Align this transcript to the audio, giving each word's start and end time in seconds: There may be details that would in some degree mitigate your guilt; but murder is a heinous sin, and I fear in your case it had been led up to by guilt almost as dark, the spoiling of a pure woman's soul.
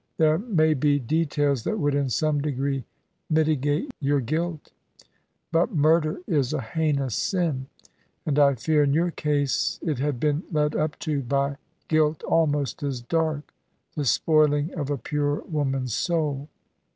There 0.17 0.39
may 0.39 0.73
be 0.73 0.97
details 0.97 1.63
that 1.63 1.77
would 1.77 1.93
in 1.93 2.09
some 2.09 2.41
degree 2.41 2.85
mitigate 3.29 3.91
your 3.99 4.19
guilt; 4.19 4.71
but 5.51 5.75
murder 5.75 6.21
is 6.25 6.53
a 6.53 6.59
heinous 6.61 7.13
sin, 7.13 7.67
and 8.25 8.39
I 8.39 8.55
fear 8.55 8.81
in 8.81 8.95
your 8.95 9.11
case 9.11 9.77
it 9.83 9.99
had 9.99 10.19
been 10.19 10.41
led 10.51 10.75
up 10.75 10.97
to 11.01 11.21
by 11.21 11.57
guilt 11.87 12.23
almost 12.23 12.81
as 12.81 12.99
dark, 12.99 13.53
the 13.95 14.03
spoiling 14.05 14.73
of 14.73 14.89
a 14.89 14.97
pure 14.97 15.43
woman's 15.43 15.93
soul. 15.93 16.49